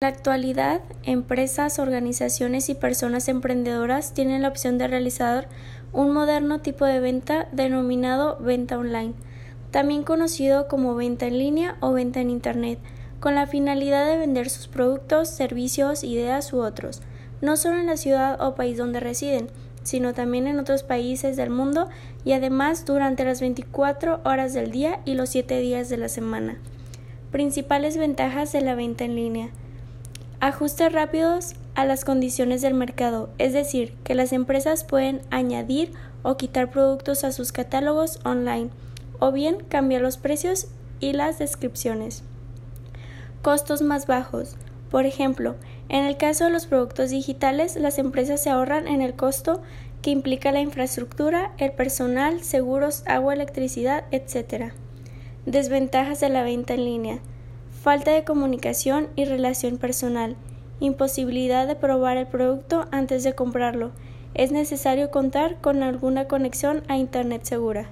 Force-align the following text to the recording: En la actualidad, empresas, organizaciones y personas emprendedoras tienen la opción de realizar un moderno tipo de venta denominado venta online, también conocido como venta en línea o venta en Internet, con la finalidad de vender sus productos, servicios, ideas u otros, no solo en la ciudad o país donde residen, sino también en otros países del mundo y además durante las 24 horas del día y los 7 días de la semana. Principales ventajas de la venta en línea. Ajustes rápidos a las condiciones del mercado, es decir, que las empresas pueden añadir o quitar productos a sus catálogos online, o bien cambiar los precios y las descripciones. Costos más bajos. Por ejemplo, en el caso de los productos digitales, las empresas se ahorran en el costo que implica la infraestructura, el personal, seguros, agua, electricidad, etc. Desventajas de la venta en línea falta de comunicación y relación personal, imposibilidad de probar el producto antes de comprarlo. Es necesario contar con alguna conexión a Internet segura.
En 0.00 0.06
la 0.06 0.14
actualidad, 0.14 0.80
empresas, 1.02 1.80
organizaciones 1.80 2.68
y 2.68 2.76
personas 2.76 3.26
emprendedoras 3.26 4.14
tienen 4.14 4.42
la 4.42 4.48
opción 4.48 4.78
de 4.78 4.86
realizar 4.86 5.48
un 5.92 6.12
moderno 6.12 6.60
tipo 6.60 6.84
de 6.84 7.00
venta 7.00 7.48
denominado 7.50 8.38
venta 8.38 8.78
online, 8.78 9.14
también 9.72 10.04
conocido 10.04 10.68
como 10.68 10.94
venta 10.94 11.26
en 11.26 11.36
línea 11.36 11.78
o 11.80 11.92
venta 11.92 12.20
en 12.20 12.30
Internet, 12.30 12.78
con 13.18 13.34
la 13.34 13.48
finalidad 13.48 14.06
de 14.06 14.18
vender 14.18 14.50
sus 14.50 14.68
productos, 14.68 15.30
servicios, 15.30 16.04
ideas 16.04 16.52
u 16.52 16.60
otros, 16.60 17.02
no 17.40 17.56
solo 17.56 17.80
en 17.80 17.86
la 17.86 17.96
ciudad 17.96 18.40
o 18.40 18.54
país 18.54 18.76
donde 18.76 19.00
residen, 19.00 19.48
sino 19.82 20.14
también 20.14 20.46
en 20.46 20.60
otros 20.60 20.84
países 20.84 21.36
del 21.36 21.50
mundo 21.50 21.88
y 22.24 22.34
además 22.34 22.84
durante 22.84 23.24
las 23.24 23.40
24 23.40 24.20
horas 24.24 24.54
del 24.54 24.70
día 24.70 25.00
y 25.04 25.14
los 25.14 25.30
7 25.30 25.58
días 25.58 25.88
de 25.88 25.96
la 25.96 26.08
semana. 26.08 26.56
Principales 27.32 27.96
ventajas 27.96 28.52
de 28.52 28.60
la 28.60 28.76
venta 28.76 29.04
en 29.04 29.16
línea. 29.16 29.50
Ajustes 30.40 30.92
rápidos 30.92 31.54
a 31.74 31.84
las 31.84 32.04
condiciones 32.04 32.62
del 32.62 32.72
mercado, 32.72 33.28
es 33.38 33.52
decir, 33.52 33.94
que 34.04 34.14
las 34.14 34.32
empresas 34.32 34.84
pueden 34.84 35.20
añadir 35.30 35.90
o 36.22 36.36
quitar 36.36 36.70
productos 36.70 37.24
a 37.24 37.32
sus 37.32 37.50
catálogos 37.50 38.20
online, 38.24 38.70
o 39.18 39.32
bien 39.32 39.64
cambiar 39.68 40.00
los 40.00 40.16
precios 40.16 40.68
y 41.00 41.12
las 41.12 41.40
descripciones. 41.40 42.22
Costos 43.42 43.82
más 43.82 44.06
bajos. 44.06 44.54
Por 44.92 45.06
ejemplo, 45.06 45.56
en 45.88 46.04
el 46.04 46.16
caso 46.16 46.44
de 46.44 46.50
los 46.50 46.66
productos 46.66 47.10
digitales, 47.10 47.74
las 47.74 47.98
empresas 47.98 48.40
se 48.40 48.50
ahorran 48.50 48.86
en 48.86 49.02
el 49.02 49.14
costo 49.14 49.60
que 50.02 50.10
implica 50.10 50.52
la 50.52 50.60
infraestructura, 50.60 51.50
el 51.58 51.72
personal, 51.72 52.44
seguros, 52.44 53.02
agua, 53.06 53.34
electricidad, 53.34 54.04
etc. 54.12 54.72
Desventajas 55.46 56.20
de 56.20 56.28
la 56.28 56.44
venta 56.44 56.74
en 56.74 56.84
línea 56.84 57.18
falta 57.88 58.10
de 58.10 58.22
comunicación 58.22 59.08
y 59.16 59.24
relación 59.24 59.78
personal, 59.78 60.36
imposibilidad 60.78 61.66
de 61.66 61.74
probar 61.74 62.18
el 62.18 62.26
producto 62.26 62.84
antes 62.90 63.24
de 63.24 63.32
comprarlo. 63.32 63.92
Es 64.34 64.52
necesario 64.52 65.10
contar 65.10 65.58
con 65.62 65.82
alguna 65.82 66.28
conexión 66.28 66.82
a 66.88 66.98
Internet 66.98 67.44
segura. 67.44 67.88